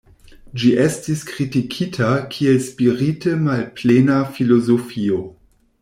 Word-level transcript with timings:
Ĝi 0.61 0.69
estis 0.85 1.21
kritikita 1.31 2.09
kiel 2.37 2.57
spirite 2.69 3.37
malplena 3.45 4.19
filozofio. 4.39 5.25